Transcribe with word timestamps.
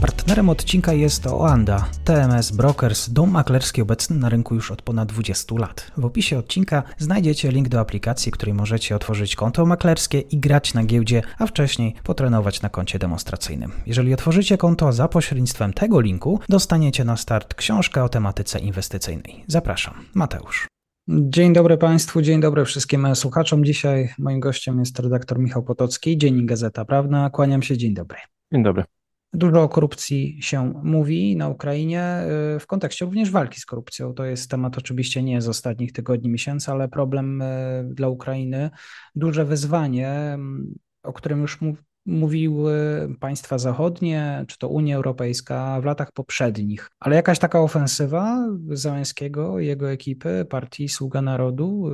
Partnerem 0.00 0.48
odcinka 0.48 0.92
jest 0.92 1.26
Oanda, 1.26 1.88
TMS 2.04 2.50
Brokers, 2.50 3.10
dom 3.10 3.30
maklerski 3.30 3.82
obecny 3.82 4.16
na 4.16 4.28
rynku 4.28 4.54
już 4.54 4.70
od 4.70 4.82
ponad 4.82 5.08
20 5.08 5.54
lat. 5.58 5.92
W 5.96 6.04
opisie 6.04 6.38
odcinka 6.38 6.82
znajdziecie 6.98 7.50
link 7.52 7.68
do 7.68 7.80
aplikacji, 7.80 8.32
której 8.32 8.54
możecie 8.54 8.96
otworzyć 8.96 9.36
konto 9.36 9.66
maklerskie 9.66 10.20
i 10.20 10.38
grać 10.38 10.74
na 10.74 10.84
giełdzie, 10.84 11.22
a 11.38 11.46
wcześniej 11.46 11.94
potrenować 12.04 12.62
na 12.62 12.68
koncie 12.68 12.98
demonstracyjnym. 12.98 13.72
Jeżeli 13.86 14.14
otworzycie 14.14 14.58
konto 14.58 14.92
za 14.92 15.08
pośrednictwem 15.08 15.72
tego 15.72 16.00
linku, 16.00 16.40
dostaniecie 16.48 17.04
na 17.04 17.16
start 17.16 17.54
książkę 17.54 18.04
o 18.04 18.08
tematyce 18.08 18.58
inwestycyjnej. 18.58 19.44
Zapraszam, 19.46 19.94
Mateusz. 20.14 20.66
Dzień 21.08 21.52
dobry 21.52 21.78
Państwu, 21.78 22.22
dzień 22.22 22.40
dobry 22.40 22.64
wszystkim 22.64 23.14
słuchaczom. 23.14 23.64
Dzisiaj 23.64 24.08
moim 24.18 24.40
gościem 24.40 24.78
jest 24.78 24.98
redaktor 24.98 25.38
Michał 25.38 25.62
Potocki, 25.62 26.18
Dziennik 26.18 26.46
Gazeta 26.46 26.84
Prawna. 26.84 27.30
Kłaniam 27.30 27.62
się, 27.62 27.76
dzień 27.76 27.94
dobry. 27.94 28.18
Dzień 28.52 28.62
dobry. 28.62 28.84
Dużo 29.32 29.62
o 29.62 29.68
korupcji 29.68 30.38
się 30.40 30.72
mówi 30.82 31.36
na 31.36 31.48
Ukrainie 31.48 32.22
y, 32.56 32.60
w 32.60 32.66
kontekście 32.66 33.04
również 33.04 33.30
walki 33.30 33.60
z 33.60 33.66
korupcją. 33.66 34.14
To 34.14 34.24
jest 34.24 34.50
temat 34.50 34.78
oczywiście 34.78 35.22
nie 35.22 35.40
z 35.40 35.48
ostatnich 35.48 35.92
tygodni, 35.92 36.30
miesięcy, 36.30 36.70
ale 36.70 36.88
problem 36.88 37.42
y, 37.42 37.44
dla 37.90 38.08
Ukrainy, 38.08 38.70
duże 39.14 39.44
wyzwanie, 39.44 40.08
mm, 40.08 40.74
o 41.02 41.12
którym 41.12 41.40
już 41.40 41.58
mówiły 42.06 42.74
państwa 43.20 43.58
zachodnie, 43.58 44.44
czy 44.48 44.58
to 44.58 44.68
Unia 44.68 44.96
Europejska 44.96 45.80
w 45.80 45.84
latach 45.84 46.12
poprzednich. 46.12 46.90
Ale 47.00 47.16
jakaś 47.16 47.38
taka 47.38 47.60
ofensywa 47.60 48.48
Załęskiego, 48.70 49.58
jego 49.58 49.90
ekipy, 49.90 50.46
partii 50.50 50.88
Sługa 50.88 51.22
Narodu 51.22 51.88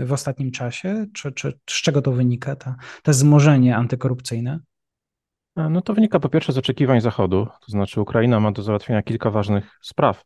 y, 0.00 0.06
w 0.06 0.12
ostatnim 0.12 0.50
czasie, 0.50 1.06
czy, 1.12 1.32
czy 1.32 1.58
z 1.70 1.82
czego 1.82 2.02
to 2.02 2.12
wynika, 2.12 2.56
to, 2.56 2.74
to 3.02 3.12
wzmożenie 3.12 3.76
antykorupcyjne? 3.76 4.60
No 5.56 5.82
to 5.82 5.94
wynika 5.94 6.20
po 6.20 6.28
pierwsze 6.28 6.52
z 6.52 6.58
oczekiwań 6.58 7.00
Zachodu, 7.00 7.46
to 7.60 7.72
znaczy 7.72 8.00
Ukraina 8.00 8.40
ma 8.40 8.52
do 8.52 8.62
załatwienia 8.62 9.02
kilka 9.02 9.30
ważnych 9.30 9.78
spraw 9.82 10.24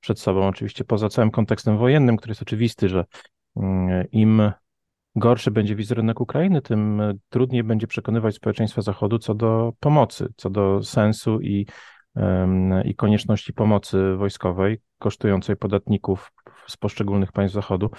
przed 0.00 0.20
sobą, 0.20 0.46
oczywiście 0.46 0.84
poza 0.84 1.08
całym 1.08 1.30
kontekstem 1.30 1.78
wojennym, 1.78 2.16
który 2.16 2.30
jest 2.30 2.42
oczywisty, 2.42 2.88
że 2.88 3.04
mm, 3.56 4.04
im 4.12 4.52
gorszy 5.16 5.50
będzie 5.50 5.76
wizerunek 5.76 6.20
Ukrainy, 6.20 6.62
tym 6.62 7.02
trudniej 7.28 7.64
będzie 7.64 7.86
przekonywać 7.86 8.34
społeczeństwo 8.34 8.82
Zachodu 8.82 9.18
co 9.18 9.34
do 9.34 9.72
pomocy, 9.80 10.28
co 10.36 10.50
do 10.50 10.82
sensu 10.82 11.40
i, 11.40 11.66
i 12.84 12.94
konieczności 12.94 13.52
pomocy 13.52 14.14
wojskowej 14.16 14.80
kosztującej 14.98 15.56
podatników 15.56 16.32
z 16.66 16.76
poszczególnych 16.76 17.32
państw 17.32 17.54
Zachodu. 17.54 17.90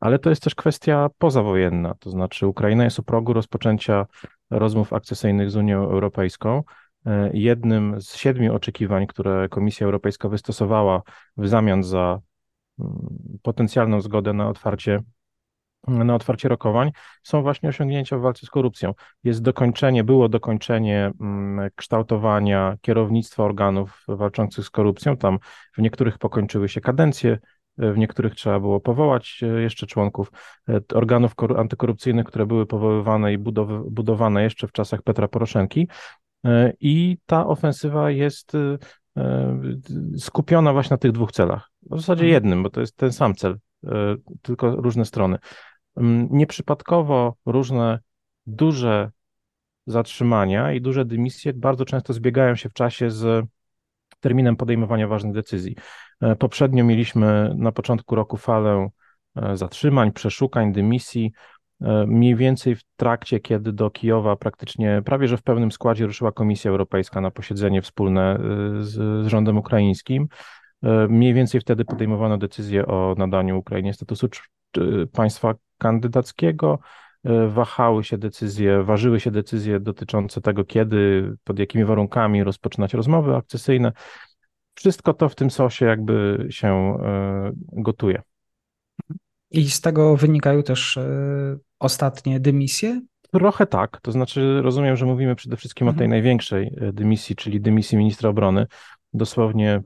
Ale 0.00 0.18
to 0.18 0.30
jest 0.30 0.42
też 0.42 0.54
kwestia 0.54 1.08
pozawojenna, 1.18 1.94
to 1.94 2.10
znaczy 2.10 2.46
Ukraina 2.46 2.84
jest 2.84 2.98
u 2.98 3.02
progu 3.02 3.32
rozpoczęcia 3.32 4.06
rozmów 4.50 4.92
akcesyjnych 4.92 5.50
z 5.50 5.56
Unią 5.56 5.82
Europejską. 5.82 6.62
E, 7.06 7.30
jednym 7.34 8.00
z 8.00 8.16
siedmiu 8.16 8.54
oczekiwań, 8.54 9.06
które 9.06 9.48
Komisja 9.48 9.84
Europejska 9.84 10.28
wystosowała 10.28 11.02
w 11.36 11.48
zamian 11.48 11.82
za 11.82 12.20
mm, 12.78 13.08
potencjalną 13.42 14.00
zgodę 14.00 14.32
na 14.32 14.48
otwarcie 14.48 15.02
na 15.88 16.14
otwarcie 16.14 16.48
rokowań 16.48 16.90
są 17.22 17.42
właśnie 17.42 17.68
osiągnięcia 17.68 18.18
w 18.18 18.20
walce 18.20 18.46
z 18.46 18.50
korupcją. 18.50 18.94
Jest 19.24 19.42
dokończenie, 19.42 20.04
było 20.04 20.28
dokończenie 20.28 21.12
mm, 21.20 21.70
kształtowania 21.74 22.76
kierownictwa 22.80 23.44
organów 23.44 24.04
walczących 24.08 24.64
z 24.64 24.70
korupcją. 24.70 25.16
Tam 25.16 25.38
w 25.76 25.78
niektórych 25.78 26.18
pokończyły 26.18 26.68
się 26.68 26.80
kadencje 26.80 27.38
w 27.78 27.98
niektórych 27.98 28.34
trzeba 28.34 28.60
było 28.60 28.80
powołać 28.80 29.40
e, 29.42 29.46
jeszcze 29.62 29.86
członków 29.86 30.32
e, 30.68 30.80
organów 30.94 31.34
antykorupcyjnych, 31.56 32.26
które 32.26 32.46
były 32.46 32.66
powoływane 32.66 33.32
i 33.32 33.38
budowane 33.90 34.42
jeszcze 34.42 34.66
w 34.66 34.72
czasach 34.72 35.02
Petra 35.02 35.28
Poroszenki. 35.28 35.88
E, 36.44 36.72
I 36.80 37.18
ta 37.26 37.46
ofensywa 37.46 38.10
jest 38.10 38.52
skupiona 40.18 40.72
właśnie 40.72 40.94
na 40.94 40.98
tych 40.98 41.12
dwóch 41.12 41.32
celach. 41.32 41.70
W 41.90 42.00
zasadzie 42.00 42.24
mhm. 42.24 42.32
jednym, 42.32 42.62
bo 42.62 42.70
to 42.70 42.80
jest 42.80 42.96
ten 42.96 43.12
sam 43.12 43.34
cel, 43.34 43.58
tylko 44.42 44.76
różne 44.76 45.04
strony. 45.04 45.38
Mm, 45.96 46.28
nieprzypadkowo 46.30 47.34
różne 47.46 47.98
duże 48.46 49.10
zatrzymania 49.86 50.72
i 50.72 50.80
duże 50.80 51.04
dymisje 51.04 51.52
bardzo 51.52 51.84
często 51.84 52.12
zbiegają 52.12 52.56
się 52.56 52.68
w 52.68 52.72
czasie 52.72 53.10
z 53.10 53.46
terminem 54.26 54.56
podejmowania 54.56 55.08
ważnych 55.08 55.34
decyzji. 55.34 55.76
E, 56.20 56.36
poprzednio 56.36 56.84
mieliśmy 56.84 57.54
na 57.56 57.72
początku 57.72 58.14
roku 58.14 58.36
falę 58.36 58.88
e, 59.36 59.56
zatrzymań, 59.56 60.12
przeszukań, 60.12 60.72
dymisji. 60.72 61.32
E, 61.80 62.06
mniej 62.06 62.34
więcej 62.36 62.76
w 62.76 62.82
trakcie, 62.96 63.40
kiedy 63.40 63.72
do 63.72 63.90
Kijowa 63.90 64.36
praktycznie 64.36 65.02
prawie 65.04 65.28
że 65.28 65.36
w 65.36 65.42
pełnym 65.42 65.72
składzie 65.72 66.06
ruszyła 66.06 66.32
Komisja 66.32 66.70
Europejska 66.70 67.20
na 67.20 67.30
posiedzenie 67.30 67.82
wspólne 67.82 68.38
z, 68.80 69.24
z 69.24 69.26
rządem 69.26 69.58
ukraińskim. 69.58 70.28
Mniej 71.08 71.34
więcej 71.34 71.60
wtedy 71.60 71.84
podejmowano 71.84 72.38
decyzję 72.38 72.86
o 72.86 73.14
nadaniu 73.18 73.58
Ukrainie 73.58 73.94
statusu 73.94 74.28
państwa 75.12 75.54
kandydackiego. 75.78 76.78
Wahały 77.48 78.04
się 78.04 78.18
decyzje, 78.18 78.82
ważyły 78.82 79.20
się 79.20 79.30
decyzje 79.30 79.80
dotyczące 79.80 80.40
tego, 80.40 80.64
kiedy, 80.64 81.32
pod 81.44 81.58
jakimi 81.58 81.84
warunkami 81.84 82.44
rozpoczynać 82.44 82.94
rozmowy 82.94 83.36
akcesyjne 83.36 83.92
wszystko 84.76 85.14
to 85.14 85.28
w 85.28 85.34
tym 85.34 85.50
sosie 85.50 85.86
jakby 85.86 86.46
się 86.50 86.68
e, 86.68 87.52
gotuje. 87.72 88.22
I 89.50 89.70
z 89.70 89.80
tego 89.80 90.16
wynikają 90.16 90.62
też 90.62 90.96
e, 90.96 91.06
ostatnie 91.78 92.40
dymisje? 92.40 93.00
Trochę 93.32 93.66
tak, 93.66 94.00
to 94.00 94.12
znaczy 94.12 94.62
rozumiem, 94.62 94.96
że 94.96 95.06
mówimy 95.06 95.36
przede 95.36 95.56
wszystkim 95.56 95.88
mhm. 95.88 95.96
o 95.96 95.98
tej 95.98 96.04
mhm. 96.04 96.10
największej 96.10 96.76
e, 96.80 96.92
dymisji, 96.92 97.36
czyli 97.36 97.60
dymisji 97.60 97.98
ministra 97.98 98.30
obrony. 98.30 98.66
Dosłownie 99.12 99.82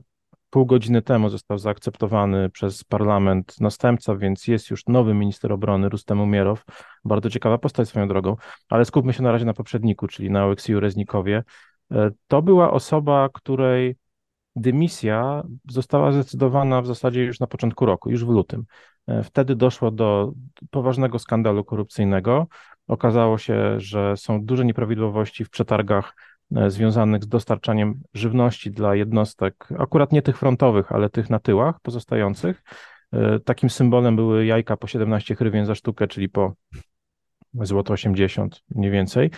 pół 0.51 0.65
godziny 0.65 1.01
temu 1.01 1.29
został 1.29 1.57
zaakceptowany 1.57 2.49
przez 2.49 2.83
parlament 2.83 3.55
następca, 3.59 4.15
więc 4.15 4.47
jest 4.47 4.69
już 4.69 4.85
nowy 4.87 5.13
minister 5.13 5.51
obrony, 5.51 5.89
Rustem 5.89 6.21
Umierow. 6.21 6.65
Bardzo 7.05 7.29
ciekawa 7.29 7.57
postać 7.57 7.89
swoją 7.89 8.07
drogą, 8.07 8.35
ale 8.69 8.85
skupmy 8.85 9.13
się 9.13 9.23
na 9.23 9.31
razie 9.31 9.45
na 9.45 9.53
poprzedniku, 9.53 10.07
czyli 10.07 10.31
na 10.31 10.45
Oleksiju 10.45 10.79
Reznikowie. 10.79 11.43
To 12.27 12.41
była 12.41 12.71
osoba, 12.71 13.29
której 13.33 13.95
dymisja 14.55 15.43
została 15.69 16.11
zdecydowana 16.11 16.81
w 16.81 16.87
zasadzie 16.87 17.23
już 17.23 17.39
na 17.39 17.47
początku 17.47 17.85
roku, 17.85 18.09
już 18.09 18.25
w 18.25 18.29
lutym. 18.29 18.65
E, 19.07 19.23
wtedy 19.23 19.55
doszło 19.55 19.91
do 19.91 20.33
poważnego 20.69 21.19
skandalu 21.19 21.63
korupcyjnego. 21.63 22.47
Okazało 22.87 23.37
się, 23.37 23.79
że 23.79 24.17
są 24.17 24.45
duże 24.45 24.65
nieprawidłowości 24.65 25.45
w 25.45 25.49
przetargach 25.49 26.13
e, 26.15 26.15
związanych 26.67 27.23
z 27.23 27.27
dostarczaniem 27.27 28.01
żywności 28.13 28.71
dla 28.71 28.95
jednostek, 28.95 29.67
akurat 29.79 30.11
nie 30.11 30.21
tych 30.21 30.37
frontowych, 30.37 30.91
ale 30.91 31.09
tych 31.09 31.29
na 31.29 31.39
tyłach 31.39 31.79
pozostających. 31.81 32.63
E, 33.13 33.39
takim 33.39 33.69
symbolem 33.69 34.15
były 34.15 34.45
jajka 34.45 34.77
po 34.77 34.87
17 34.87 35.35
hrywien 35.35 35.65
za 35.65 35.75
sztukę, 35.75 36.07
czyli 36.07 36.29
po 36.29 36.53
złoto 37.53 37.93
80 37.93 38.61
mniej 38.75 38.91
więcej. 38.91 39.31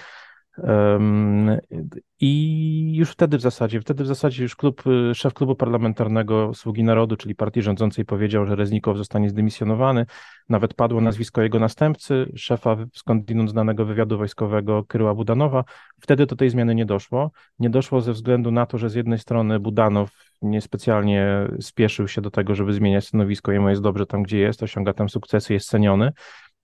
I 2.19 2.93
już 2.95 3.11
wtedy 3.11 3.37
w 3.37 3.41
zasadzie, 3.41 3.81
wtedy 3.81 4.03
w 4.03 4.07
zasadzie 4.07 4.43
już 4.43 4.55
klub, 4.55 4.83
y, 4.87 5.15
szef 5.15 5.33
klubu 5.33 5.55
parlamentarnego 5.55 6.53
Sługi 6.53 6.83
Narodu, 6.83 7.15
czyli 7.15 7.35
partii 7.35 7.61
rządzącej 7.61 8.05
powiedział, 8.05 8.45
że 8.45 8.55
Reznikow 8.55 8.97
zostanie 8.97 9.29
zdymisjonowany. 9.29 10.05
Nawet 10.49 10.73
padło 10.73 11.01
nazwisko 11.01 11.41
jego 11.41 11.59
następcy, 11.59 12.31
szefa 12.35 12.77
skądinąd 12.93 13.49
znanego 13.49 13.85
wywiadu 13.85 14.17
wojskowego 14.17 14.83
Kryła 14.83 15.15
Budanowa. 15.15 15.63
Wtedy 16.01 16.25
do 16.25 16.35
tej 16.35 16.49
zmiany 16.49 16.75
nie 16.75 16.85
doszło. 16.85 17.31
Nie 17.59 17.69
doszło 17.69 18.01
ze 18.01 18.13
względu 18.13 18.51
na 18.51 18.65
to, 18.65 18.77
że 18.77 18.89
z 18.89 18.95
jednej 18.95 19.19
strony 19.19 19.59
Budanow 19.59 20.09
niespecjalnie 20.41 21.47
spieszył 21.61 22.07
się 22.07 22.21
do 22.21 22.31
tego, 22.31 22.55
żeby 22.55 22.73
zmieniać 22.73 23.07
stanowisko. 23.07 23.51
Jemu 23.51 23.69
jest 23.69 23.81
dobrze 23.81 24.05
tam, 24.05 24.23
gdzie 24.23 24.39
jest, 24.39 24.63
osiąga 24.63 24.93
tam 24.93 25.09
sukcesy, 25.09 25.53
jest 25.53 25.69
ceniony. 25.69 26.11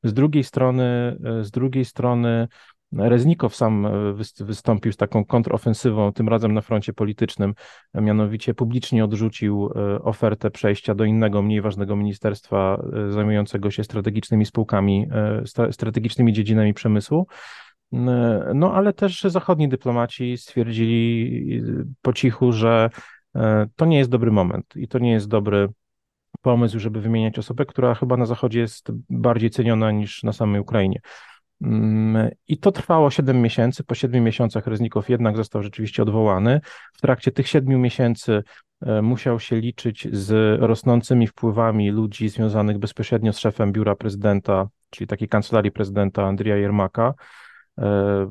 Z 0.04 0.14
drugiej 0.14 0.44
strony, 0.44 1.18
y, 1.40 1.44
z 1.44 1.52
drugiej 1.52 1.86
strony 1.86 2.48
Reznikow 2.92 3.56
sam 3.56 3.86
e, 3.86 4.14
wystąpił 4.40 4.92
z 4.92 4.98
taką 4.98 5.26
kontrofensywą, 5.26 6.14
tym 6.14 6.30
razem 6.30 6.54
na 6.54 6.62
froncie 6.62 6.94
politycznym, 6.94 7.54
mianowicie 7.94 8.54
publicznie 8.54 9.04
odrzucił 9.06 9.70
e, 9.76 10.02
ofertę 10.02 10.52
przejścia 10.52 10.96
do 10.96 11.04
innego, 11.04 11.42
mniej 11.42 11.62
ważnego 11.62 11.96
ministerstwa 11.96 12.82
e, 13.08 13.12
zajmującego 13.12 13.72
się 13.72 13.84
strategicznymi 13.84 14.46
spółkami, 14.46 15.08
strategicznymi 15.72 16.34
dziedzinami 16.34 16.74
przemysłu. 16.74 17.28
No 18.54 18.74
ale 18.74 18.94
też 18.94 19.22
zachodni 19.22 19.70
dyplomaci 19.70 20.38
stwierdzili 20.38 21.62
po 22.02 22.14
cichu, 22.14 22.52
że 22.52 22.90
to 23.76 23.86
nie 23.86 23.98
jest 23.98 24.10
dobry 24.10 24.32
moment 24.32 24.66
i 24.76 24.88
to 24.88 25.00
nie 25.00 25.12
jest 25.12 25.28
dobry 25.28 25.68
pomysł, 26.42 26.80
żeby 26.80 27.02
wymieniać 27.02 27.40
osobę, 27.40 27.66
która 27.66 27.96
chyba 27.96 28.18
na 28.18 28.26
Zachodzie 28.26 28.60
jest 28.60 28.92
bardziej 29.10 29.50
ceniona 29.50 29.92
niż 29.92 30.24
na 30.24 30.34
samej 30.34 30.62
Ukrainie. 30.62 31.00
Mm, 31.62 32.30
I 32.48 32.58
to 32.58 32.72
trwało 32.72 33.12
7 33.12 33.42
miesięcy. 33.42 33.84
Po 33.84 33.96
7 33.96 34.24
miesiącach 34.24 34.68
Reznikow 34.68 35.10
jednak 35.10 35.38
został 35.38 35.64
rzeczywiście 35.64 36.04
odwołany. 36.04 36.62
W 36.94 37.02
trakcie 37.02 37.32
tych 37.32 37.48
7 37.48 37.82
miesięcy 37.82 38.44
e, 38.82 39.02
musiał 39.02 39.40
się 39.40 39.56
liczyć 39.60 40.08
z 40.12 40.60
rosnącymi 40.62 41.28
wpływami 41.28 41.92
ludzi 41.92 42.30
związanych 42.30 42.78
bezpośrednio 42.78 43.34
z 43.34 43.40
szefem 43.40 43.72
biura 43.72 43.96
prezydenta, 43.96 44.68
czyli 44.90 45.08
takiej 45.08 45.28
kancelarii 45.28 45.72
prezydenta 45.72 46.26
Andrija 46.26 46.56
Jermaka. 46.56 47.14
E, 47.78 47.84
e, 47.86 48.28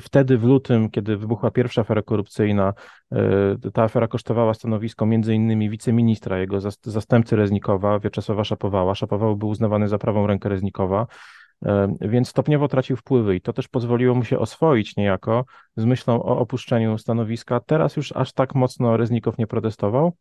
wtedy 0.00 0.38
w 0.38 0.44
lutym, 0.44 0.90
kiedy 0.90 1.16
wybuchła 1.16 1.50
pierwsza 1.50 1.80
afera 1.80 2.02
korupcyjna, 2.02 2.74
ta 3.74 3.82
afera 3.82 4.08
kosztowała 4.08 4.54
stanowisko 4.54 5.06
innymi 5.06 5.70
wiceministra, 5.70 6.38
jego 6.38 6.60
zastępcy 6.82 7.36
Reznikowa, 7.36 7.98
Wieczesława 7.98 8.44
Szapowała. 8.44 8.94
Szapował 8.94 9.36
był 9.36 9.48
uznawany 9.48 9.88
za 9.88 9.98
prawą 9.98 10.26
rękę 10.26 10.48
Reznikowa. 10.48 11.06
E, 11.66 11.94
więc 12.00 12.28
stopniowo 12.28 12.68
tracił 12.68 12.96
wpływy 12.96 13.36
i 13.36 13.40
to 13.40 13.52
też 13.52 13.68
pozwoliło 13.68 14.14
mu 14.14 14.24
się 14.24 14.38
oswoić 14.38 14.96
niejako 14.96 15.44
z 15.76 15.84
myślą 15.84 16.22
o 16.22 16.38
opuszczeniu 16.38 16.98
stanowiska. 16.98 17.60
Teraz 17.60 17.96
już 17.96 18.12
aż 18.12 18.32
tak 18.32 18.54
mocno 18.54 18.96
Reznikow 18.96 19.38
nie 19.38 19.46
protestował. 19.46 20.12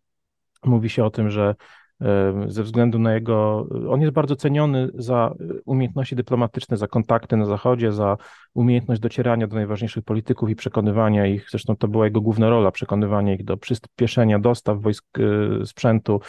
Mówi 0.66 0.90
się 0.90 1.06
o 1.06 1.10
tym, 1.10 1.30
że 1.30 1.56
e, 2.02 2.46
ze 2.48 2.64
względu 2.64 3.00
na 3.00 3.14
jego. 3.14 3.68
On 3.90 4.02
jest 4.02 4.14
bardzo 4.14 4.36
ceniony 4.36 4.90
za 4.94 5.34
umiejętności 5.66 6.16
dyplomatyczne, 6.16 6.78
za 6.78 6.88
kontakty 6.88 7.38
na 7.38 7.46
Zachodzie, 7.46 7.92
za 7.92 8.18
umiejętność 8.54 9.02
docierania 9.02 9.48
do 9.48 9.56
najważniejszych 9.56 10.04
polityków 10.04 10.50
i 10.50 10.56
przekonywania 10.56 11.26
ich. 11.26 11.50
Zresztą 11.50 11.76
to 11.76 11.88
była 11.88 12.06
jego 12.06 12.22
główna 12.22 12.50
rola 12.50 12.72
przekonywania 12.72 13.34
ich 13.34 13.44
do 13.44 13.58
przyspieszenia 13.58 14.40
dostaw 14.40 14.82
wojsk, 14.82 15.06
e, 15.20 15.66
sprzętu, 15.66 16.22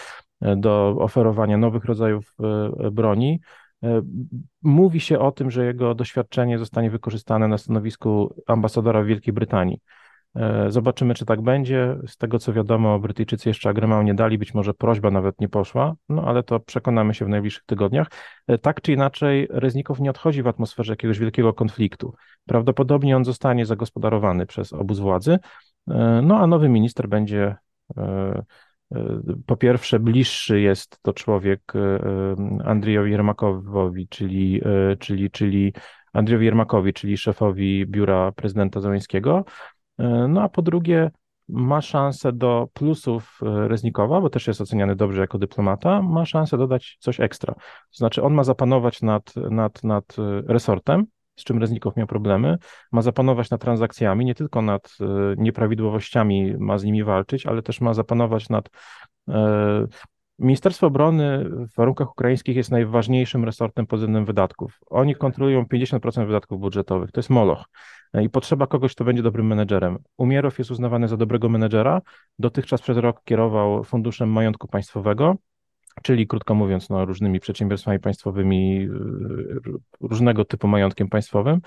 do 0.56 0.96
oferowania 0.98 1.58
nowych 1.58 1.84
rodzajów 1.84 2.34
broni. 2.92 3.40
E, 3.82 4.02
mówi 4.62 5.00
się 5.00 5.18
o 5.18 5.32
tym, 5.32 5.50
że 5.50 5.64
jego 5.64 5.94
doświadczenie 5.94 6.58
zostanie 6.58 6.90
wykorzystane 6.90 7.48
na 7.48 7.58
stanowisku 7.58 8.34
ambasadora 8.46 9.02
w 9.02 9.06
Wielkiej 9.06 9.34
Brytanii. 9.34 9.80
E, 10.36 10.70
zobaczymy, 10.70 11.14
czy 11.14 11.24
tak 11.24 11.40
będzie. 11.40 11.96
Z 12.06 12.16
tego 12.16 12.38
co 12.38 12.52
wiadomo, 12.52 12.98
Brytyjczycy 12.98 13.48
jeszcze 13.48 13.68
agremał 13.68 14.02
nie 14.02 14.14
dali, 14.14 14.38
być 14.38 14.54
może 14.54 14.74
prośba 14.74 15.10
nawet 15.10 15.40
nie 15.40 15.48
poszła, 15.48 15.94
no 16.08 16.24
ale 16.24 16.42
to 16.42 16.60
przekonamy 16.60 17.14
się 17.14 17.24
w 17.24 17.28
najbliższych 17.28 17.64
tygodniach. 17.66 18.06
E, 18.46 18.58
tak 18.58 18.80
czy 18.80 18.92
inaczej, 18.92 19.46
Reznikow 19.50 20.00
nie 20.00 20.10
odchodzi 20.10 20.42
w 20.42 20.48
atmosferze 20.48 20.92
jakiegoś 20.92 21.18
wielkiego 21.18 21.52
konfliktu. 21.52 22.14
Prawdopodobnie 22.46 23.16
on 23.16 23.24
zostanie 23.24 23.66
zagospodarowany 23.66 24.46
przez 24.46 24.72
obóz 24.72 24.98
władzy, 24.98 25.38
no 26.22 26.38
a 26.38 26.46
nowy 26.46 26.68
minister 26.68 27.08
będzie 27.08 27.56
pierwsze, 29.60 29.98
bliższy 29.98 30.60
jest 30.60 30.98
to 31.02 31.12
człowiek 31.12 31.60
e, 31.74 31.78
e, 31.78 32.36
Andrzejowi 32.64 33.10
Jermakowi, 33.10 34.08
czyli, 34.08 34.60
e, 34.64 34.96
czyli, 34.96 35.30
czyli 35.30 35.72
Andrzejowi 36.12 36.44
Jermakowi, 36.44 36.92
czyli 36.92 37.16
szefowi 37.16 37.86
biura 37.86 38.32
prezydenta 38.32 38.80
Załęskiego. 38.80 39.44
No 40.28 40.42
a 40.42 40.48
po 40.48 40.62
drugie, 40.62 41.10
ma 41.48 41.80
szansę 41.80 42.32
do 42.32 42.68
plusów 42.72 43.40
Reznikowa, 43.42 44.20
bo 44.20 44.30
też 44.30 44.46
jest 44.46 44.60
oceniany 44.60 44.96
dobrze 44.96 45.20
jako 45.20 45.38
dyplomata, 45.38 46.02
ma 46.02 46.26
szansę 46.26 46.58
dodać 46.58 46.96
coś 47.00 47.20
ekstra. 47.20 47.54
To 47.54 47.96
znaczy, 47.96 48.22
on 48.22 48.34
ma 48.34 48.44
zapanować 48.44 49.02
nad, 49.02 49.36
nad, 49.36 49.84
nad 49.84 50.16
resortem, 50.46 51.06
z 51.36 51.44
czym 51.44 51.58
Reznikow 51.58 51.96
miał 51.96 52.06
problemy, 52.06 52.58
ma 52.92 53.02
zapanować 53.02 53.50
nad 53.50 53.60
transakcjami, 53.60 54.24
nie 54.24 54.34
tylko 54.34 54.62
nad 54.62 54.96
nieprawidłowościami 55.36 56.54
ma 56.58 56.78
z 56.78 56.84
nimi 56.84 57.04
walczyć, 57.04 57.46
ale 57.46 57.62
też 57.62 57.80
ma 57.80 57.94
zapanować 57.94 58.48
nad 58.48 58.68
Ministerstwo 60.38 60.86
Obrony 60.86 61.44
w 61.50 61.74
warunkach 61.76 62.10
ukraińskich 62.10 62.56
jest 62.56 62.70
najważniejszym 62.70 63.44
resortem 63.44 63.86
pod 63.86 63.98
względem 63.98 64.24
wydatków. 64.24 64.78
Oni 64.86 65.14
kontrolują 65.14 65.62
50% 65.62 66.26
wydatków 66.26 66.60
budżetowych. 66.60 67.12
To 67.12 67.18
jest 67.18 67.30
moloch. 67.30 67.64
E, 68.14 68.24
I 68.24 68.30
potrzeba 68.30 68.66
kogoś, 68.66 68.94
kto 68.94 69.04
będzie 69.04 69.22
dobrym 69.22 69.46
menedżerem. 69.46 69.98
Umierow 70.16 70.58
jest 70.58 70.70
uznawany 70.70 71.08
za 71.08 71.16
dobrego 71.16 71.48
menedżera. 71.48 72.00
Dotychczas 72.38 72.82
przez 72.82 72.96
rok 72.96 73.20
kierował 73.24 73.84
Funduszem 73.84 74.32
Majątku 74.32 74.68
Państwowego 74.68 75.36
czyli 76.02 76.26
krótko 76.26 76.54
mówiąc, 76.54 76.90
no, 76.90 77.04
różnymi 77.04 77.40
przedsiębiorstwami 77.40 78.00
państwowymi, 78.00 78.82
y, 78.82 79.70
różnego 80.00 80.44
typu 80.44 80.68
majątkiem 80.68 81.08
państwowym. 81.08 81.60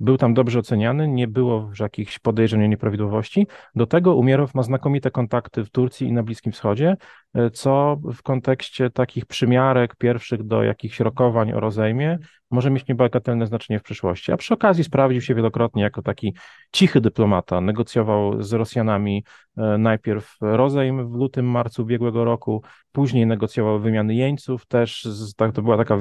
Był 0.00 0.16
tam 0.16 0.34
dobrze 0.34 0.58
oceniany, 0.58 1.08
nie 1.08 1.28
było 1.28 1.70
jakichś 1.80 2.18
podejrzeń 2.18 2.64
o 2.64 2.66
nieprawidłowości. 2.66 3.46
Do 3.74 3.86
tego 3.86 4.14
Umierow 4.14 4.54
ma 4.54 4.62
znakomite 4.62 5.10
kontakty 5.10 5.64
w 5.64 5.70
Turcji 5.70 6.08
i 6.08 6.12
na 6.12 6.22
Bliskim 6.22 6.52
Wschodzie, 6.52 6.96
e, 7.34 7.50
co 7.50 7.96
w 8.14 8.22
kontekście 8.22 8.90
takich 8.90 9.26
przymiarek 9.26 9.96
pierwszych 9.96 10.42
do 10.42 10.62
jakichś 10.62 11.00
rokowań 11.00 11.52
o 11.52 11.60
rozejmie 11.60 12.18
może 12.50 12.70
mieć 12.70 12.88
niebagatelne 12.88 13.46
znaczenie 13.46 13.78
w 13.78 13.82
przyszłości. 13.82 14.32
A 14.32 14.36
przy 14.36 14.54
okazji 14.54 14.84
sprawdził 14.84 15.20
się 15.20 15.34
wielokrotnie 15.34 15.82
jako 15.82 16.02
taki 16.02 16.34
cichy 16.72 17.00
dyplomata. 17.00 17.60
Negocjował 17.60 18.42
z 18.42 18.52
Rosjanami 18.52 19.24
e, 19.56 19.78
najpierw 19.78 20.36
rozejm 20.40 21.12
w 21.12 21.14
lutym, 21.14 21.50
marcu 21.50 21.82
ubiegłego 21.82 22.24
roku, 22.24 22.62
później 22.92 23.26
negocjował 23.26 23.80
wymiany 23.80 24.14
jeńców, 24.14 24.66
też 24.66 25.08
tak, 25.36 25.52
to 25.52 25.62
była 25.62 25.76
taka 25.76 25.98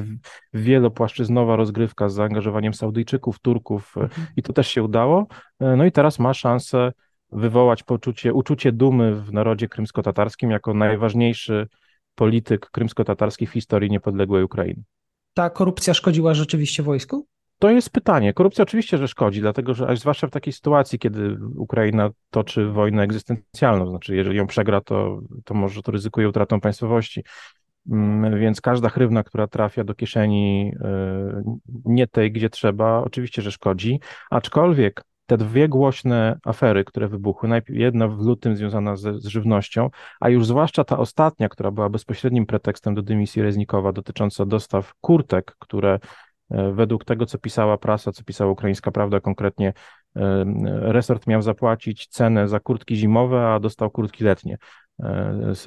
wielopłaszczyznowa 0.53 1.55
rozgrywka 1.55 2.09
z 2.09 2.13
zaangażowaniem 2.13 2.73
Saudyjczyków, 2.73 3.39
Turków 3.39 3.86
i 4.37 4.43
to 4.43 4.53
też 4.53 4.67
się 4.67 4.83
udało. 4.83 5.27
E, 5.59 5.75
no 5.75 5.85
i 5.85 5.91
teraz 5.91 6.19
ma 6.19 6.33
szansę 6.33 6.91
wywołać 7.31 7.83
poczucie, 7.83 8.33
uczucie 8.33 8.71
dumy 8.71 9.15
w 9.15 9.33
narodzie 9.33 9.67
krymsko-tatarskim 9.67 10.51
jako 10.51 10.73
najważniejszy 10.73 11.67
polityk 12.15 12.69
krymsko-tatarski 12.71 13.47
w 13.47 13.51
historii 13.51 13.89
niepodległej 13.89 14.43
Ukrainy. 14.43 14.83
Ta 15.33 15.49
korupcja 15.49 15.93
szkodziła 15.93 16.33
rzeczywiście 16.33 16.83
wojsku? 16.83 17.27
To 17.59 17.69
jest 17.69 17.89
pytanie. 17.89 18.33
Korupcja 18.33 18.63
oczywiście, 18.63 18.97
że 18.97 19.07
szkodzi, 19.07 19.41
dlatego 19.41 19.73
że, 19.73 19.87
aż 19.87 19.99
zwłaszcza 19.99 20.27
w 20.27 20.31
takiej 20.31 20.53
sytuacji, 20.53 20.99
kiedy 20.99 21.37
Ukraina 21.55 22.09
toczy 22.29 22.65
wojnę 22.65 23.03
egzystencjalną, 23.03 23.89
znaczy 23.89 24.15
jeżeli 24.15 24.37
ją 24.37 24.47
przegra, 24.47 24.81
to, 24.81 25.21
to 25.45 25.53
może 25.53 25.81
to 25.81 25.91
ryzykuje 25.91 26.29
utratą 26.29 26.59
państwowości. 26.59 27.23
Mm, 27.91 28.39
więc 28.39 28.61
każda 28.61 28.89
chrywna, 28.89 29.23
która 29.23 29.47
trafia 29.47 29.83
do 29.83 29.95
kieszeni 29.95 30.71
e, 30.81 31.43
nie 31.85 32.07
tej, 32.07 32.31
gdzie 32.31 32.49
trzeba, 32.49 33.03
oczywiście, 33.03 33.41
że 33.41 33.51
szkodzi. 33.51 33.99
Aczkolwiek 34.29 35.03
te 35.25 35.37
dwie 35.37 35.69
głośne 35.69 36.39
afery, 36.45 36.83
które 36.83 37.07
wybuchły, 37.07 37.49
najpierw 37.49 37.79
jedna 37.79 38.07
w 38.07 38.19
lutym 38.19 38.55
związana 38.55 38.95
z, 38.95 39.21
z, 39.21 39.27
żywnością, 39.27 39.89
a 40.19 40.29
już 40.29 40.47
zwłaszcza 40.47 40.83
ta 40.83 40.97
ostatnia, 40.97 41.49
która 41.49 41.71
była 41.71 41.89
bezpośrednim 41.89 42.45
pretekstem 42.45 42.95
do 42.95 43.01
dymisji 43.01 43.41
Reznikowa 43.41 43.91
dotycząca 43.91 44.45
dostaw 44.45 44.93
kurtek, 45.01 45.55
które 45.59 45.99
e, 46.51 46.71
według 46.71 47.05
tego, 47.05 47.25
co 47.25 47.37
pisała 47.37 47.77
prasa, 47.77 48.11
co 48.11 48.23
pisała 48.23 48.51
ukraińska 48.51 48.91
prawda, 48.91 49.19
konkretnie 49.19 49.73
e, 50.15 50.45
resort 50.81 51.27
miał 51.27 51.41
zapłacić 51.41 52.07
cenę 52.07 52.47
za 52.47 52.59
kurtki 52.59 52.95
zimowe, 52.95 53.47
a 53.47 53.59
dostał 53.59 53.91
kurtki 53.91 54.23
letnie 54.23 54.57
z, 55.51 55.63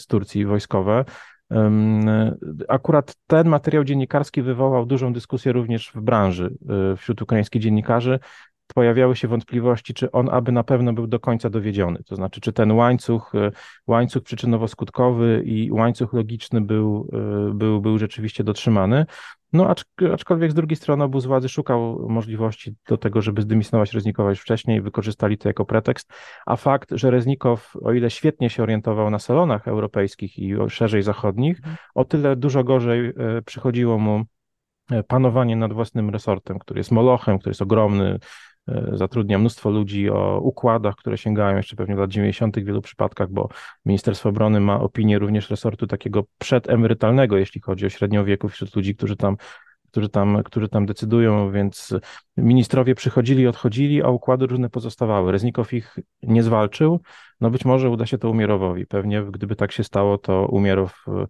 z 0.00 0.06
Turcji 0.06 0.46
wojskowe. 0.46 1.04
Akurat 2.68 3.14
ten 3.26 3.48
materiał 3.48 3.84
dziennikarski 3.84 4.42
wywołał 4.42 4.86
dużą 4.86 5.12
dyskusję 5.12 5.52
również 5.52 5.90
w 5.94 6.00
branży 6.00 6.54
e, 6.92 6.96
wśród 6.96 7.22
ukraińskich 7.22 7.62
dziennikarzy. 7.62 8.18
Pojawiały 8.74 9.16
się 9.16 9.28
wątpliwości, 9.28 9.94
czy 9.94 10.10
on 10.10 10.28
aby 10.28 10.52
na 10.52 10.64
pewno 10.64 10.92
był 10.92 11.06
do 11.06 11.20
końca 11.20 11.50
dowiedziony. 11.50 12.02
To 12.06 12.16
znaczy, 12.16 12.40
czy 12.40 12.52
ten 12.52 12.72
łańcuch, 12.72 13.34
e, 13.34 13.50
łańcuch 13.86 14.22
przyczynowo-skutkowy 14.22 15.42
i 15.44 15.72
łańcuch 15.72 16.12
logiczny 16.12 16.60
był, 16.60 17.08
e, 17.12 17.54
był, 17.54 17.80
był 17.80 17.98
rzeczywiście 17.98 18.44
dotrzymany. 18.44 19.06
No, 19.52 19.74
aczkolwiek 20.12 20.50
z 20.50 20.54
drugiej 20.54 20.76
strony 20.76 21.04
obóz 21.04 21.26
władzy 21.26 21.48
szukał 21.48 22.08
możliwości 22.08 22.74
do 22.88 22.96
tego, 22.96 23.22
żeby 23.22 23.42
zdymisjonować 23.42 23.92
Reznikowa 23.92 24.30
już 24.30 24.40
wcześniej, 24.40 24.80
wykorzystali 24.80 25.38
to 25.38 25.48
jako 25.48 25.64
pretekst, 25.64 26.12
a 26.46 26.56
fakt, 26.56 26.90
że 26.92 27.10
Reznikow, 27.10 27.76
o 27.82 27.92
ile 27.92 28.10
świetnie 28.10 28.50
się 28.50 28.62
orientował 28.62 29.10
na 29.10 29.18
salonach 29.18 29.68
europejskich 29.68 30.38
i 30.38 30.54
szerzej 30.68 31.02
zachodnich, 31.02 31.56
mhm. 31.56 31.76
o 31.94 32.04
tyle 32.04 32.36
dużo 32.36 32.64
gorzej 32.64 33.08
e, 33.08 33.12
przychodziło 33.42 33.98
mu 33.98 34.24
panowanie 35.08 35.56
nad 35.56 35.72
własnym 35.72 36.10
resortem, 36.10 36.58
który 36.58 36.80
jest 36.80 36.90
molochem, 36.90 37.38
który 37.38 37.50
jest 37.50 37.62
ogromny, 37.62 38.18
zatrudnia 38.92 39.38
mnóstwo 39.38 39.70
ludzi 39.70 40.10
o 40.10 40.40
układach, 40.42 40.96
które 40.96 41.18
sięgają 41.18 41.56
jeszcze 41.56 41.76
pewnie 41.76 41.94
lat 41.94 42.10
90. 42.10 42.60
w 42.60 42.64
wielu 42.64 42.82
przypadkach, 42.82 43.30
bo 43.30 43.48
Ministerstwo 43.84 44.28
Obrony 44.28 44.60
ma 44.60 44.80
opinię 44.80 45.18
również 45.18 45.50
resortu 45.50 45.86
takiego 45.86 46.24
przedemerytalnego, 46.38 47.36
jeśli 47.36 47.60
chodzi 47.60 47.86
o 47.86 47.88
średnią 47.88 48.24
wieku 48.24 48.48
wśród 48.48 48.76
ludzi, 48.76 48.96
którzy 48.96 49.16
tam 49.16 49.36
którzy 49.90 50.08
tam, 50.08 50.42
którzy 50.44 50.68
tam 50.68 50.86
decydują, 50.86 51.52
więc 51.52 51.94
ministrowie 52.36 52.94
przychodzili, 52.94 53.46
odchodzili, 53.46 54.02
a 54.02 54.08
układy 54.08 54.46
różne 54.46 54.70
pozostawały. 54.70 55.32
Reznikow 55.32 55.72
ich 55.72 55.96
nie 56.22 56.42
zwalczył, 56.42 57.00
no 57.40 57.50
być 57.50 57.64
może 57.64 57.90
uda 57.90 58.06
się 58.06 58.18
to 58.18 58.30
Umierowowi. 58.30 58.86
Pewnie 58.86 59.22
gdyby 59.22 59.56
tak 59.56 59.72
się 59.72 59.84
stało, 59.84 60.18
to 60.18 60.46
Umierow 60.46 61.04
e, 61.08 61.26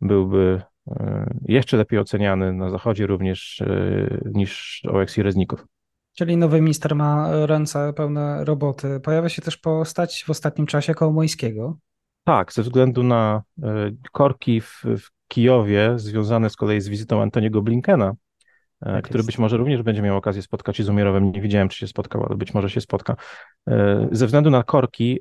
byłby 0.00 0.62
e, 0.86 1.34
jeszcze 1.44 1.76
lepiej 1.76 1.98
oceniany 1.98 2.52
na 2.52 2.70
Zachodzie 2.70 3.06
również 3.06 3.62
niż 4.24 4.82
Oleksij 4.88 5.22
Reznikow. 5.22 5.64
Czyli 6.14 6.36
nowy 6.36 6.60
minister 6.60 6.94
ma 6.94 7.46
ręce 7.46 7.92
pełne 7.92 8.44
roboty. 8.44 9.00
Pojawia 9.00 9.28
się 9.28 9.42
też 9.42 9.56
postać 9.56 10.24
w 10.24 10.30
ostatnim 10.30 10.66
czasie 10.66 10.94
Kołomońskiego. 10.94 11.78
Tak, 12.24 12.52
ze 12.52 12.62
względu 12.62 13.02
na 13.02 13.42
e, 13.62 13.90
korki 14.12 14.60
w, 14.60 14.82
w 14.84 15.10
Kijowie, 15.28 15.92
związane 15.96 16.50
z 16.50 16.56
kolei 16.56 16.80
z 16.80 16.88
wizytą 16.88 17.22
Antoniego 17.22 17.62
Blinkena, 17.62 18.12
tak 18.84 19.04
który 19.04 19.18
jest. 19.18 19.26
być 19.26 19.38
może 19.38 19.56
również 19.56 19.82
będzie 19.82 20.02
miał 20.02 20.16
okazję 20.16 20.42
spotkać 20.42 20.76
się 20.76 20.84
z 20.84 20.88
Umierowem. 20.88 21.32
Nie 21.32 21.40
widziałem, 21.40 21.68
czy 21.68 21.78
się 21.78 21.86
spotkał, 21.86 22.26
ale 22.26 22.36
być 22.36 22.54
może 22.54 22.70
się 22.70 22.80
spotka. 22.80 23.16
Ze 24.12 24.26
względu 24.26 24.50
na 24.50 24.62
korki 24.62 25.20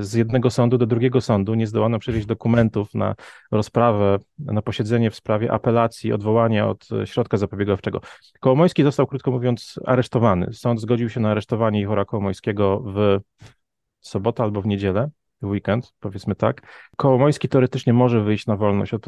z 0.00 0.14
jednego 0.14 0.50
sądu 0.50 0.78
do 0.78 0.86
drugiego 0.86 1.20
sądu 1.20 1.54
nie 1.54 1.66
zdołano 1.66 1.98
przewieźć 1.98 2.26
dokumentów 2.26 2.94
na 2.94 3.14
rozprawę, 3.50 4.18
na 4.38 4.62
posiedzenie 4.62 5.10
w 5.10 5.14
sprawie 5.14 5.52
apelacji, 5.52 6.12
odwołania 6.12 6.68
od 6.68 6.88
środka 7.04 7.36
zapobiegawczego. 7.36 8.00
Kołomojski 8.40 8.82
został, 8.82 9.06
krótko 9.06 9.30
mówiąc, 9.30 9.80
aresztowany. 9.86 10.52
Sąd 10.52 10.80
zgodził 10.80 11.08
się 11.08 11.20
na 11.20 11.30
aresztowanie 11.30 11.80
Ichora 11.80 12.04
Kołomojskiego 12.04 12.82
w 12.86 13.18
sobotę 14.00 14.42
albo 14.42 14.62
w 14.62 14.66
niedzielę 14.66 15.10
weekend, 15.42 15.92
powiedzmy 16.00 16.34
tak. 16.34 16.62
Kołomojski 16.96 17.48
teoretycznie 17.48 17.92
może 17.92 18.22
wyjść 18.22 18.46
na 18.46 18.56
wolność, 18.56 18.94
od, 18.94 19.06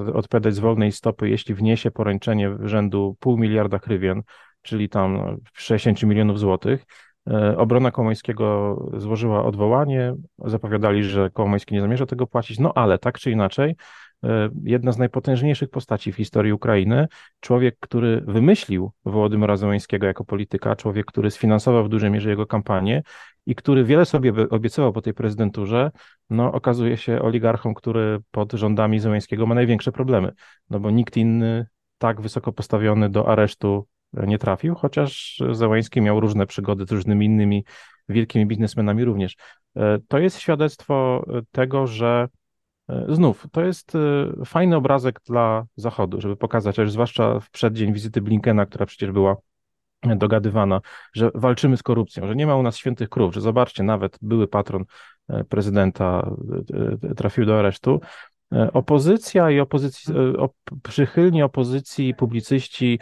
z 0.50 0.58
wolnej 0.58 0.92
stopy, 0.92 1.28
jeśli 1.28 1.54
wniesie 1.54 1.90
poręczenie 1.90 2.56
rzędu 2.62 3.16
pół 3.20 3.38
miliarda 3.38 3.78
hrywien, 3.78 4.22
czyli 4.62 4.88
tam 4.88 5.36
60 5.54 6.02
milionów 6.02 6.38
złotych. 6.38 6.84
E, 7.30 7.56
obrona 7.56 7.90
Kołomońskiego 7.90 8.76
złożyła 8.96 9.44
odwołanie, 9.44 10.14
zapowiadali, 10.38 11.04
że 11.04 11.30
Kołomoński 11.30 11.74
nie 11.74 11.80
zamierza 11.80 12.06
tego 12.06 12.26
płacić, 12.26 12.58
no 12.58 12.72
ale 12.74 12.98
tak 12.98 13.18
czy 13.18 13.30
inaczej, 13.30 13.76
e, 14.24 14.48
jedna 14.64 14.92
z 14.92 14.98
najpotężniejszych 14.98 15.70
postaci 15.70 16.12
w 16.12 16.16
historii 16.16 16.52
Ukrainy, 16.52 17.08
człowiek, 17.40 17.76
który 17.80 18.20
wymyślił 18.26 18.92
Wołodymyra 19.04 19.56
Zełańskiego 19.56 20.06
jako 20.06 20.24
polityka, 20.24 20.76
człowiek, 20.76 21.06
który 21.06 21.30
sfinansował 21.30 21.84
w 21.84 21.88
dużej 21.88 22.10
mierze 22.10 22.30
jego 22.30 22.46
kampanię 22.46 23.02
i 23.46 23.54
który 23.54 23.84
wiele 23.84 24.04
sobie 24.04 24.32
obiecywał 24.50 24.92
po 24.92 25.02
tej 25.02 25.14
prezydenturze, 25.14 25.90
no 26.30 26.52
okazuje 26.52 26.96
się 26.96 27.22
oligarchą, 27.22 27.74
który 27.74 28.20
pod 28.30 28.52
rządami 28.52 29.00
Zełańskiego 29.00 29.46
ma 29.46 29.54
największe 29.54 29.92
problemy, 29.92 30.32
no 30.70 30.80
bo 30.80 30.90
nikt 30.90 31.16
inny 31.16 31.66
tak 31.98 32.20
wysoko 32.20 32.52
postawiony 32.52 33.10
do 33.10 33.28
aresztu 33.28 33.86
nie 34.12 34.38
trafił, 34.38 34.74
chociaż 34.74 35.42
Zełański 35.50 36.00
miał 36.00 36.20
różne 36.20 36.46
przygody 36.46 36.86
z 36.86 36.92
różnymi 36.92 37.26
innymi 37.26 37.64
wielkimi 38.08 38.46
biznesmenami 38.46 39.04
również. 39.04 39.36
E, 39.76 39.98
to 40.08 40.18
jest 40.18 40.38
świadectwo 40.38 41.24
tego, 41.50 41.86
że 41.86 42.28
e, 42.88 43.06
znów 43.08 43.46
to 43.52 43.64
jest 43.64 43.94
e, 43.94 44.44
fajny 44.44 44.76
obrazek 44.76 45.20
dla 45.26 45.64
Zachodu, 45.76 46.20
żeby 46.20 46.36
pokazać, 46.36 46.78
a 46.78 46.86
zwłaszcza 46.86 47.40
w 47.40 47.50
przeddzień 47.50 47.92
wizyty 47.92 48.20
Blinkena, 48.20 48.66
która 48.66 48.86
przecież 48.86 49.12
była 49.12 49.36
dogadywana, 50.04 50.80
że 51.14 51.30
walczymy 51.34 51.76
z 51.76 51.82
korupcją, 51.82 52.26
że 52.26 52.36
nie 52.36 52.46
ma 52.46 52.56
u 52.56 52.62
nas 52.62 52.76
świętych 52.76 53.08
krów, 53.08 53.34
że 53.34 53.40
zobaczcie, 53.40 53.82
nawet 53.82 54.18
były 54.22 54.48
patron 54.48 54.84
prezydenta 55.48 56.30
trafił 57.16 57.46
do 57.46 57.58
aresztu. 57.58 58.00
Opozycja 58.72 59.50
i 59.50 59.60
opozycji, 59.60 60.14
przychylni 60.82 61.42
opozycji, 61.42 62.14
publicyści 62.14 62.98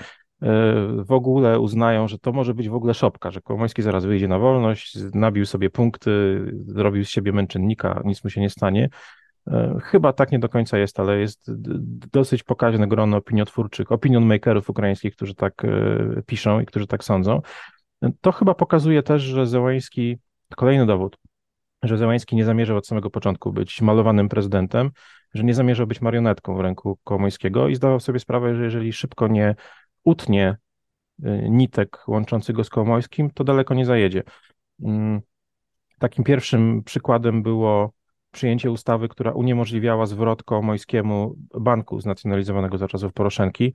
w 0.99 1.13
ogóle 1.13 1.61
uznają, 1.61 2.09
że 2.09 2.19
to 2.19 2.33
może 2.33 2.55
być 2.55 2.69
w 2.69 2.75
ogóle 2.75 2.95
szopka, 2.95 3.31
że 3.31 3.41
Kołomoński 3.41 3.83
zaraz 3.83 4.05
wyjdzie 4.05 4.29
na 4.29 4.39
wolność, 4.39 4.99
nabił 5.15 5.47
sobie 5.47 5.71
punkty, 5.71 6.43
zrobił 6.67 7.05
z 7.05 7.09
siebie 7.09 7.33
męczennika, 7.33 8.03
nic 8.05 8.25
mu 8.25 8.31
się 8.31 8.41
nie 8.41 8.51
stanie. 8.51 8.89
E, 9.51 9.79
chyba 9.83 10.13
tak 10.13 10.33
nie 10.33 10.39
do 10.39 10.49
końca 10.49 10.79
jest, 10.79 11.01
ale 11.01 11.21
jest 11.21 11.51
dosyć 12.13 12.43
pokaźne 12.43 12.89
grono 12.89 13.17
opiniotwórczych, 13.17 13.93
opinion 13.93 14.25
makerów 14.25 14.71
ukraińskich, 14.71 15.17
którzy 15.17 15.35
tak 15.35 15.65
e, 15.65 16.23
piszą 16.27 16.61
i 16.61 16.67
którzy 16.67 16.87
tak 16.87 17.05
sądzą. 17.05 17.41
To 18.21 18.33
chyba 18.33 18.55
pokazuje 18.55 19.03
też, 19.03 19.23
że 19.23 19.47
Zełański, 19.47 20.19
kolejny 20.57 20.87
dowód, 20.87 21.17
że 21.83 21.99
Zełański 21.99 22.37
nie 22.37 22.45
zamierzał 22.45 22.77
od 22.77 22.87
samego 22.87 23.11
początku 23.11 23.53
być 23.53 23.83
malowanym 23.83 24.29
prezydentem, 24.29 24.91
że 25.35 25.45
nie 25.45 25.55
zamierzał 25.55 25.87
być 25.87 26.01
marionetką 26.01 26.57
w 26.57 26.61
ręku 26.61 26.99
Kołomońskiego 27.05 27.69
i 27.69 27.75
zdawał 27.75 28.01
sobie 28.01 28.19
sprawę, 28.19 28.55
że 28.55 28.65
jeżeli 28.65 28.93
szybko 28.93 29.29
nie 29.29 29.55
utnie 30.05 30.57
nitek 31.49 32.05
łączących 32.09 32.57
go 32.57 32.65
z 32.65 32.71
Kołomojskim, 32.71 33.31
to 33.31 33.45
daleko 33.45 33.75
nie 33.75 33.87
zajedzie. 33.87 34.23
Mm, 34.83 35.21
takim 35.99 36.25
pierwszym 36.25 36.83
przykładem 36.85 37.43
było 37.43 37.93
przyjęcie 38.31 38.71
ustawy, 38.71 39.09
która 39.09 39.33
uniemożliwiała 39.33 40.07
zwrot 40.07 40.43
Kołomojskiemu 40.43 41.37
banku 41.61 42.01
znacjonalizowanego 42.01 42.79
za 42.79 42.89
czasów 42.89 43.13
Poroszenki. 43.13 43.75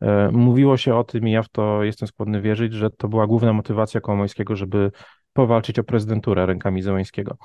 E, 0.00 0.30
mówiło 0.32 0.76
się 0.76 0.94
o 0.94 1.04
tym 1.04 1.28
i 1.28 1.32
ja 1.32 1.42
w 1.42 1.48
to 1.48 1.84
jestem 1.84 2.08
skłonny 2.08 2.40
wierzyć, 2.40 2.72
że 2.72 2.90
to 2.90 3.08
była 3.08 3.26
główna 3.26 3.52
motywacja 3.52 4.00
Kołomojskiego, 4.00 4.56
żeby 4.56 4.90
powalczyć 5.32 5.78
o 5.78 5.84
prezydenturę 5.84 6.46
rękami 6.46 6.82
Zełańskiego. 6.82 7.36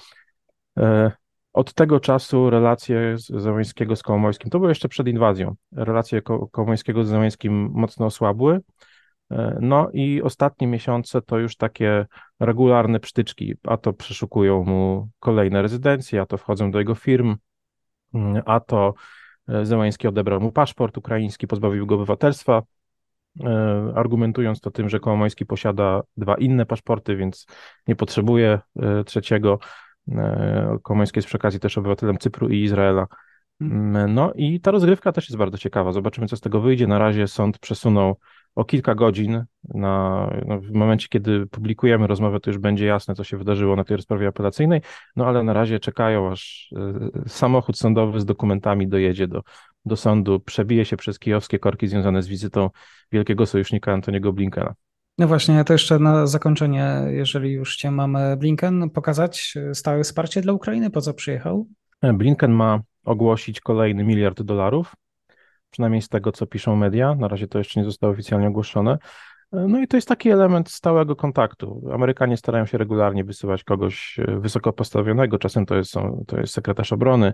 E, 0.79 1.11
od 1.53 1.73
tego 1.73 1.99
czasu 1.99 2.49
relacje 2.49 3.15
Zełańskiego 3.17 3.95
z 3.95 4.03
Kołomońskim, 4.03 4.49
to 4.49 4.59
było 4.59 4.69
jeszcze 4.69 4.89
przed 4.89 5.07
inwazją, 5.07 5.55
relacje 5.71 6.21
Ko 6.21 6.47
Kołomońskiego 6.47 7.03
z 7.03 7.07
Zełańskim 7.07 7.69
mocno 7.73 8.05
osłabły, 8.05 8.59
no 9.61 9.89
i 9.93 10.21
ostatnie 10.21 10.67
miesiące 10.67 11.21
to 11.21 11.39
już 11.39 11.55
takie 11.55 12.05
regularne 12.39 12.99
psztyczki, 12.99 13.53
a 13.63 13.77
to 13.77 13.93
przeszukują 13.93 14.63
mu 14.63 15.09
kolejne 15.19 15.61
rezydencje, 15.61 16.21
a 16.21 16.25
to 16.25 16.37
wchodzą 16.37 16.71
do 16.71 16.79
jego 16.79 16.95
firm, 16.95 17.35
mm, 18.13 18.41
a 18.45 18.59
to 18.59 18.93
e, 19.47 19.65
Zełański 19.65 20.07
odebrał 20.07 20.41
mu 20.41 20.51
paszport 20.51 20.97
ukraiński, 20.97 21.47
pozbawił 21.47 21.85
go 21.85 21.95
obywatelstwa, 21.95 22.61
e, 23.43 23.93
argumentując 23.95 24.61
to 24.61 24.71
tym, 24.71 24.89
że 24.89 24.99
Kołomoński 24.99 25.45
posiada 25.45 26.01
dwa 26.17 26.35
inne 26.35 26.65
paszporty, 26.65 27.15
więc 27.15 27.45
nie 27.87 27.95
potrzebuje 27.95 28.59
trzeciego. 29.05 29.59
E, 30.11 30.77
Komoński 30.83 31.17
jest 31.17 31.27
przy 31.27 31.37
okazji 31.37 31.59
też 31.59 31.77
obywatelem 31.77 32.17
Cypru 32.17 32.49
i 32.49 32.63
Izraela. 32.63 33.07
Mm, 33.61 34.13
no 34.13 34.33
i 34.35 34.59
ta 34.59 34.71
rozgrywka 34.71 35.11
też 35.11 35.29
jest 35.29 35.37
bardzo 35.37 35.57
ciekawa. 35.57 35.91
Zobaczymy, 35.91 36.27
co 36.27 36.37
z 36.37 36.41
tego 36.41 36.61
wyjdzie. 36.61 36.87
Na 36.87 36.99
razie 36.99 37.27
sąd 37.27 37.59
przesunął 37.59 38.15
o 38.55 38.65
kilka 38.65 38.95
godzin. 38.95 39.43
Na, 39.63 40.29
no 40.45 40.59
w 40.59 40.71
momencie, 40.71 41.07
kiedy 41.09 41.47
publikujemy 41.47 42.07
rozmowę, 42.07 42.39
to 42.39 42.49
już 42.49 42.57
będzie 42.57 42.85
jasne, 42.85 43.15
co 43.15 43.23
się 43.23 43.37
wydarzyło 43.37 43.75
na 43.75 43.83
tej 43.83 43.97
rozprawie 43.97 44.27
apelacyjnej. 44.27 44.81
No 45.15 45.25
ale 45.25 45.43
na 45.43 45.53
razie 45.53 45.79
czekają, 45.79 46.31
aż 46.31 46.73
e, 47.25 47.29
samochód 47.29 47.77
sądowy 47.77 48.19
z 48.19 48.25
dokumentami 48.25 48.87
dojedzie 48.87 49.27
do, 49.27 49.41
do 49.85 49.95
sądu, 49.95 50.39
przebije 50.39 50.85
się 50.85 50.97
przez 50.97 51.19
kijowskie 51.19 51.59
korki 51.59 51.87
związane 51.87 52.21
z 52.21 52.27
wizytą 52.27 52.69
wielkiego 53.11 53.45
sojusznika 53.45 53.93
Antoniego 53.93 54.33
Blinkena. 54.33 54.73
No 55.17 55.27
właśnie, 55.27 55.63
to 55.63 55.73
jeszcze 55.73 55.99
na 55.99 56.27
zakończenie, 56.27 57.01
jeżeli 57.07 57.51
już 57.51 57.75
cię 57.75 57.91
mamy 57.91 58.37
Blinken 58.37 58.89
pokazać 58.89 59.53
stałe 59.73 60.03
wsparcie 60.03 60.41
dla 60.41 60.53
Ukrainy, 60.53 60.89
po 60.89 61.01
co 61.01 61.13
przyjechał? 61.13 61.67
Blinken 62.13 62.51
ma 62.51 62.79
ogłosić 63.05 63.61
kolejny 63.61 64.03
miliard 64.03 64.41
dolarów, 64.41 64.95
przynajmniej 65.71 66.01
z 66.01 66.09
tego, 66.09 66.31
co 66.31 66.47
piszą 66.47 66.75
media. 66.75 67.15
Na 67.15 67.27
razie 67.27 67.47
to 67.47 67.57
jeszcze 67.57 67.79
nie 67.79 67.85
zostało 67.85 68.13
oficjalnie 68.13 68.47
ogłoszone. 68.47 68.97
No 69.51 69.81
i 69.81 69.87
to 69.87 69.97
jest 69.97 70.07
taki 70.07 70.29
element 70.29 70.69
stałego 70.69 71.15
kontaktu. 71.15 71.89
Amerykanie 71.93 72.37
starają 72.37 72.65
się 72.65 72.77
regularnie 72.77 73.23
wysyłać 73.23 73.63
kogoś 73.63 74.19
wysoko 74.27 74.73
postawionego, 74.73 75.37
czasem 75.37 75.65
to 75.65 75.75
jest, 75.75 75.93
to 76.27 76.39
jest 76.39 76.53
sekretarz 76.53 76.93
obrony, 76.93 77.33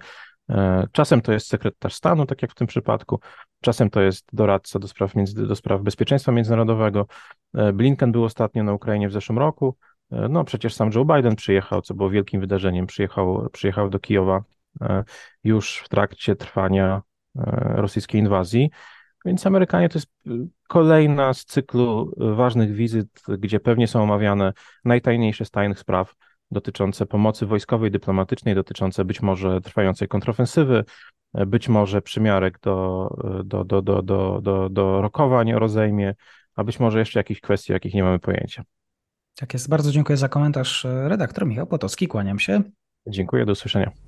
E, 0.49 0.87
czasem 0.91 1.21
to 1.21 1.33
jest 1.33 1.47
sekretarz 1.47 1.93
stanu, 1.93 2.25
tak 2.25 2.41
jak 2.41 2.51
w 2.51 2.55
tym 2.55 2.67
przypadku, 2.67 3.19
czasem 3.61 3.89
to 3.89 4.01
jest 4.01 4.25
doradca 4.33 4.79
do 4.79 4.87
spraw, 4.87 5.15
między, 5.15 5.47
do 5.47 5.55
spraw 5.55 5.81
bezpieczeństwa 5.81 6.31
międzynarodowego. 6.31 7.07
E, 7.53 7.73
Blinken 7.73 8.11
był 8.11 8.23
ostatnio 8.23 8.63
na 8.63 8.73
Ukrainie 8.73 9.09
w 9.09 9.13
zeszłym 9.13 9.37
roku. 9.37 9.75
E, 10.11 10.27
no 10.29 10.43
przecież 10.43 10.73
sam 10.73 10.91
Joe 10.95 11.05
Biden 11.05 11.35
przyjechał, 11.35 11.81
co 11.81 11.93
było 11.93 12.09
wielkim 12.09 12.41
wydarzeniem. 12.41 12.87
Przyjechał, 12.87 13.49
przyjechał 13.51 13.89
do 13.89 13.99
Kijowa 13.99 14.43
już 15.43 15.77
w 15.77 15.89
trakcie 15.89 16.35
trwania 16.35 17.01
rosyjskiej 17.75 18.21
inwazji. 18.21 18.69
Więc 19.25 19.47
Amerykanie 19.47 19.89
to 19.89 19.97
jest 19.97 20.09
kolejna 20.67 21.33
z 21.33 21.45
cyklu 21.45 22.13
ważnych 22.17 22.73
wizyt, 22.73 23.07
gdzie 23.39 23.59
pewnie 23.59 23.87
są 23.87 24.03
omawiane 24.03 24.53
najtajniejsze 24.85 25.45
z 25.45 25.51
tajnych 25.51 25.79
spraw 25.79 26.13
dotyczące 26.51 27.05
pomocy 27.05 27.45
wojskowej, 27.45 27.91
dyplomatycznej, 27.91 28.55
dotyczące 28.55 29.05
być 29.05 29.21
może 29.21 29.61
trwającej 29.61 30.07
kontrofensywy, 30.07 30.83
być 31.33 31.69
może 31.69 32.01
przymiarek 32.01 32.59
do, 32.59 33.09
do, 33.43 33.63
do, 33.63 33.81
do, 33.81 34.01
do, 34.01 34.39
do, 34.41 34.69
do 34.69 35.01
rokowań 35.01 35.53
o 35.53 35.59
rozejmie, 35.59 36.15
a 36.55 36.63
być 36.63 36.79
może 36.79 36.99
jeszcze 36.99 37.19
jakichś 37.19 37.41
kwestii, 37.41 37.73
o 37.73 37.75
jakich 37.75 37.93
nie 37.93 38.03
mamy 38.03 38.19
pojęcia. 38.19 38.63
Tak 39.35 39.53
jest. 39.53 39.69
Bardzo 39.69 39.91
dziękuję 39.91 40.17
za 40.17 40.29
komentarz. 40.29 40.87
Redaktor 41.07 41.45
Michał 41.45 41.67
Potocki, 41.67 42.07
kłaniam 42.07 42.39
się. 42.39 42.61
Dziękuję, 43.07 43.45
do 43.45 43.51
usłyszenia. 43.51 44.06